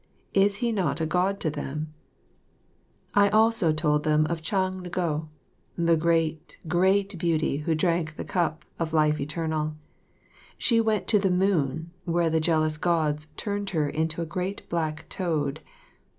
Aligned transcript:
Is 0.33 0.55
he 0.65 0.71
not 0.71 0.99
a 0.99 1.05
God 1.05 1.39
to 1.41 1.51
them?" 1.51 1.93
I 3.13 3.27
told 3.29 4.03
them 4.03 4.21
also 4.25 4.33
of 4.33 4.41
Chang 4.41 4.81
ngo, 4.81 5.27
the 5.77 5.95
great, 5.95 6.57
great 6.67 7.19
beauty 7.19 7.57
who 7.57 7.75
drank 7.75 8.15
the 8.15 8.25
cup 8.25 8.65
of 8.79 8.93
life 8.93 9.19
eternal. 9.21 9.75
She 10.57 10.81
went 10.81 11.05
to 11.09 11.19
the 11.19 11.29
moon, 11.29 11.91
where 12.05 12.31
the 12.31 12.41
jealous 12.41 12.77
Gods 12.77 13.27
turned 13.37 13.69
her 13.77 13.87
into 13.87 14.23
a 14.23 14.25
great 14.25 14.67
black 14.69 15.07
toad. 15.07 15.61